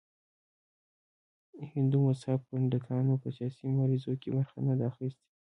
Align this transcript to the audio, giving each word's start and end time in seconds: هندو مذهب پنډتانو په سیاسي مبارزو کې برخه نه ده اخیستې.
هندو 1.73 1.97
مذهب 2.07 2.39
پنډتانو 2.49 3.13
په 3.21 3.27
سیاسي 3.37 3.63
مبارزو 3.75 4.13
کې 4.21 4.29
برخه 4.37 4.59
نه 4.67 4.73
ده 4.79 4.83
اخیستې. 4.91 5.27